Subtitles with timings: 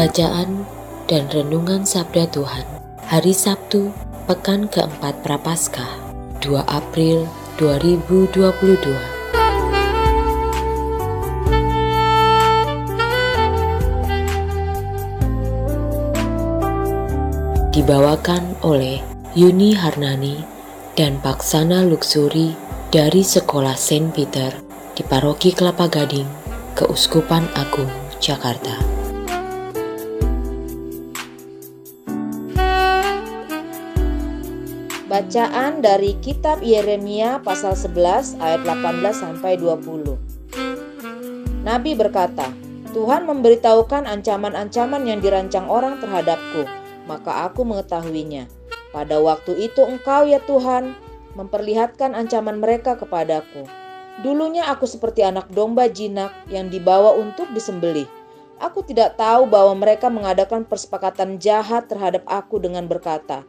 [0.00, 0.64] Bacaan
[1.12, 2.64] dan Renungan Sabda Tuhan
[3.04, 3.92] Hari Sabtu,
[4.24, 6.00] Pekan keempat Prapaskah
[6.40, 7.28] 2 April
[7.60, 8.80] 2022
[17.76, 19.04] Dibawakan oleh
[19.36, 20.40] Yuni Harnani
[20.96, 22.56] dan Paksana Luxuri
[22.88, 24.48] dari Sekolah Saint Peter
[24.96, 26.24] di Paroki Kelapa Gading,
[26.72, 28.89] Keuskupan Agung, Jakarta.
[35.20, 40.16] Bacaan dari kitab Yeremia pasal 11 ayat 18 sampai 20.
[41.60, 42.48] Nabi berkata,
[42.96, 46.64] Tuhan memberitahukan ancaman-ancaman yang dirancang orang terhadapku,
[47.04, 48.48] maka aku mengetahuinya.
[48.96, 50.96] Pada waktu itu engkau ya Tuhan
[51.36, 53.68] memperlihatkan ancaman mereka kepadaku.
[54.24, 58.08] Dulunya aku seperti anak domba jinak yang dibawa untuk disembelih.
[58.56, 63.44] Aku tidak tahu bahwa mereka mengadakan persepakatan jahat terhadap aku dengan berkata,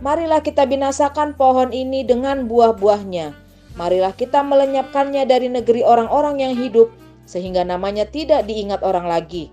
[0.00, 3.36] Marilah kita binasakan pohon ini dengan buah-buahnya.
[3.76, 6.88] Marilah kita melenyapkannya dari negeri orang-orang yang hidup,
[7.28, 9.52] sehingga namanya tidak diingat orang lagi.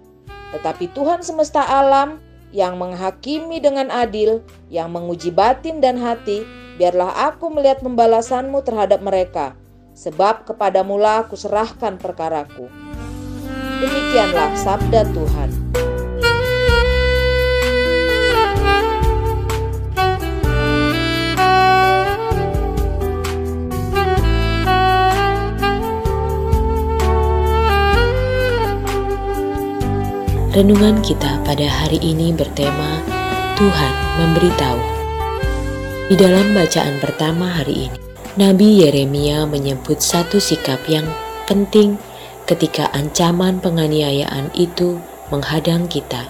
[0.56, 2.24] Tetapi Tuhan semesta alam
[2.56, 4.40] yang menghakimi dengan adil,
[4.72, 6.48] yang menguji batin dan hati,
[6.80, 9.52] biarlah aku melihat pembalasanmu terhadap mereka.
[10.00, 12.72] Sebab kepadamulah aku serahkan perkaraku.
[13.84, 15.67] Demikianlah sabda Tuhan.
[30.58, 33.06] Renungan kita pada hari ini bertema
[33.62, 34.82] Tuhan memberitahu.
[36.10, 37.98] Di dalam bacaan pertama hari ini,
[38.42, 41.06] Nabi Yeremia menyebut satu sikap yang
[41.46, 42.02] penting
[42.50, 44.98] ketika ancaman penganiayaan itu
[45.30, 46.26] menghadang kita.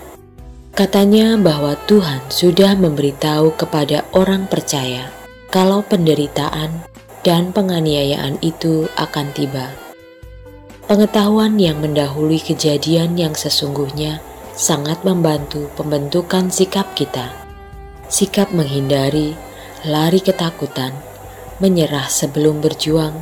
[0.76, 5.08] Katanya bahwa Tuhan sudah memberitahu kepada orang percaya
[5.56, 6.84] kalau penderitaan
[7.24, 9.87] dan penganiayaan itu akan tiba.
[10.88, 14.24] Pengetahuan yang mendahului kejadian yang sesungguhnya
[14.56, 17.36] sangat membantu pembentukan sikap kita.
[18.08, 19.36] Sikap menghindari,
[19.84, 20.96] lari ketakutan,
[21.60, 23.20] menyerah sebelum berjuang,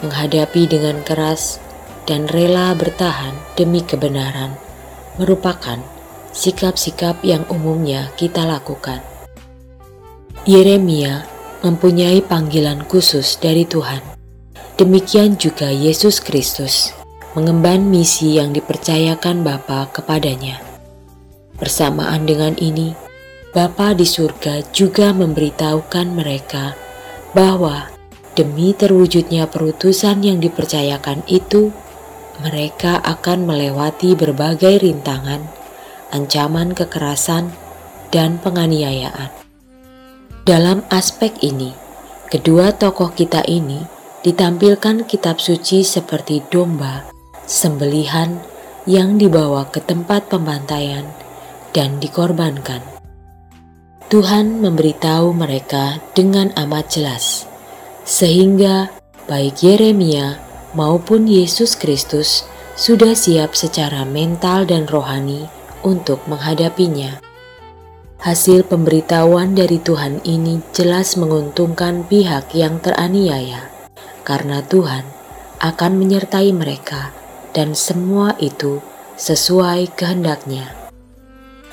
[0.00, 1.60] menghadapi dengan keras,
[2.08, 4.56] dan rela bertahan demi kebenaran
[5.20, 5.84] merupakan
[6.32, 9.04] sikap-sikap yang umumnya kita lakukan.
[10.48, 11.28] Yeremia
[11.60, 14.13] mempunyai panggilan khusus dari Tuhan
[14.74, 16.90] Demikian juga Yesus Kristus
[17.38, 20.58] mengemban misi yang dipercayakan Bapa kepadanya.
[21.54, 22.90] Bersamaan dengan ini,
[23.54, 26.74] Bapa di surga juga memberitahukan mereka
[27.38, 27.86] bahwa
[28.34, 31.70] demi terwujudnya perutusan yang dipercayakan itu,
[32.42, 35.46] mereka akan melewati berbagai rintangan,
[36.10, 37.54] ancaman kekerasan,
[38.10, 39.30] dan penganiayaan.
[40.42, 41.70] Dalam aspek ini,
[42.26, 43.93] kedua tokoh kita ini
[44.24, 47.04] ditampilkan kitab suci seperti domba,
[47.44, 48.40] sembelihan
[48.88, 51.04] yang dibawa ke tempat pembantaian
[51.76, 52.80] dan dikorbankan.
[54.08, 57.44] Tuhan memberitahu mereka dengan amat jelas,
[58.08, 58.88] sehingga
[59.28, 60.40] baik Yeremia
[60.72, 62.48] maupun Yesus Kristus
[62.80, 65.44] sudah siap secara mental dan rohani
[65.84, 67.20] untuk menghadapinya.
[68.24, 73.73] Hasil pemberitahuan dari Tuhan ini jelas menguntungkan pihak yang teraniaya
[74.24, 75.04] karena Tuhan
[75.60, 77.12] akan menyertai mereka
[77.54, 78.82] dan semua itu
[79.14, 80.74] sesuai kehendaknya.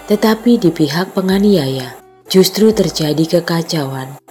[0.05, 4.21] Tetapi di pihak penganiaya justru terjadi kekacauan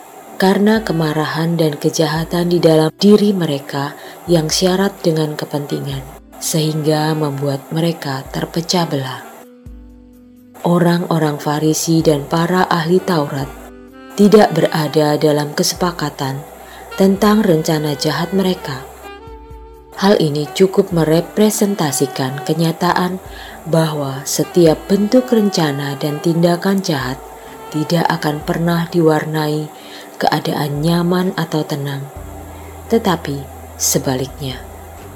[0.41, 3.93] karena kemarahan dan kejahatan di dalam diri mereka
[4.25, 6.01] yang syarat dengan kepentingan,
[6.41, 9.21] sehingga membuat mereka terpecah belah.
[10.65, 13.49] Orang-orang Farisi dan para ahli Taurat
[14.17, 16.41] tidak berada dalam kesepakatan
[17.01, 18.85] tentang rencana jahat mereka.
[19.97, 23.17] Hal ini cukup merepresentasikan kenyataan
[23.65, 27.17] bahwa setiap bentuk rencana dan tindakan jahat
[27.73, 29.73] tidak akan pernah diwarnai
[30.21, 32.05] keadaan nyaman atau tenang,
[32.93, 34.61] tetapi Sebaliknya,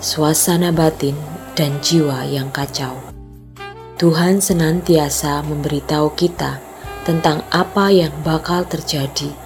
[0.01, 1.13] suasana batin
[1.53, 2.97] dan jiwa yang kacau.
[4.01, 6.65] Tuhan senantiasa memberitahu kita
[7.05, 9.44] tentang apa yang bakal terjadi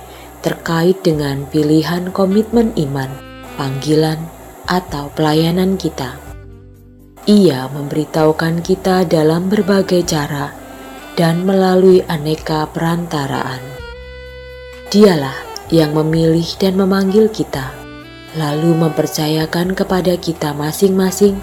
[0.49, 3.12] terkait dengan pilihan komitmen iman,
[3.61, 4.17] panggilan,
[4.65, 6.17] atau pelayanan kita.
[7.29, 10.56] Ia memberitahukan kita dalam berbagai cara
[11.21, 13.61] dan melalui aneka perantaraan.
[14.89, 15.37] Dialah
[15.69, 17.69] yang memilih dan memanggil kita,
[18.33, 21.37] lalu mempercayakan kepada kita masing-masing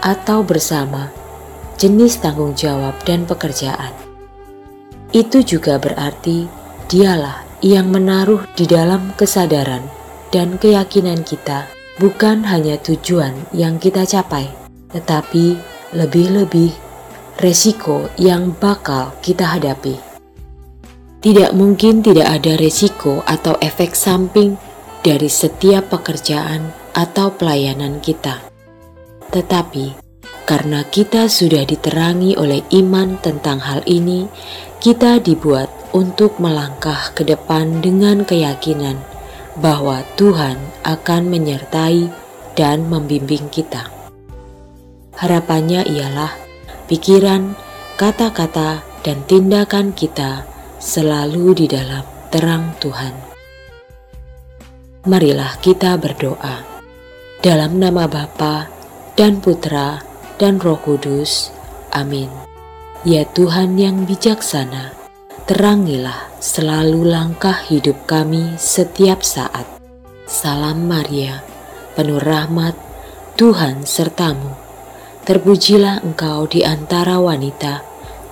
[0.00, 1.12] atau bersama
[1.76, 3.92] jenis tanggung jawab dan pekerjaan.
[5.12, 6.48] Itu juga berarti
[6.88, 9.82] dialah yang menaruh di dalam kesadaran
[10.30, 11.66] dan keyakinan kita
[11.98, 14.46] bukan hanya tujuan yang kita capai,
[14.94, 15.58] tetapi
[15.92, 16.70] lebih-lebih
[17.42, 19.98] resiko yang bakal kita hadapi.
[21.18, 24.54] Tidak mungkin tidak ada resiko atau efek samping
[25.02, 28.38] dari setiap pekerjaan atau pelayanan kita.
[29.34, 30.08] Tetapi
[30.46, 34.24] karena kita sudah diterangi oleh iman tentang hal ini,
[34.80, 39.00] kita dibuat untuk melangkah ke depan dengan keyakinan
[39.58, 40.56] bahwa Tuhan
[40.86, 42.08] akan menyertai
[42.54, 43.90] dan membimbing kita.
[45.18, 46.30] Harapannya ialah
[46.86, 47.58] pikiran,
[47.98, 50.46] kata-kata, dan tindakan kita
[50.78, 53.14] selalu di dalam terang Tuhan.
[55.06, 56.62] Marilah kita berdoa
[57.38, 58.66] dalam nama Bapa
[59.14, 60.02] dan Putra
[60.36, 61.54] dan Roh Kudus.
[61.94, 62.30] Amin.
[63.06, 64.97] Ya Tuhan yang bijaksana,
[65.48, 69.64] terangilah selalu langkah hidup kami setiap saat.
[70.28, 71.40] Salam Maria,
[71.96, 72.76] penuh rahmat,
[73.40, 74.52] Tuhan sertamu.
[75.24, 77.80] Terpujilah engkau di antara wanita,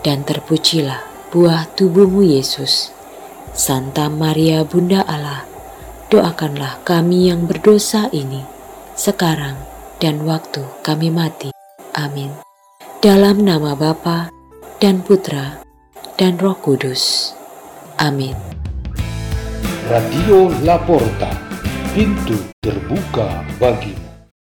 [0.05, 1.01] dan terpujilah
[1.33, 2.93] buah tubuhmu Yesus.
[3.57, 5.49] Santa Maria Bunda Allah,
[6.13, 8.45] doakanlah kami yang berdosa ini,
[8.93, 9.57] sekarang
[10.05, 11.49] dan waktu kami mati.
[11.97, 12.29] Amin.
[13.01, 14.29] Dalam nama Bapa
[14.77, 15.66] dan Putra
[16.17, 17.37] dan Roh Kudus.
[18.01, 18.37] Amin.
[19.87, 21.31] Radio Laporta,
[21.93, 24.06] pintu terbuka bagimu.